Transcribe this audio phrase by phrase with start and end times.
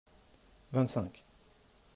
[0.71, 1.23] vingt cinq.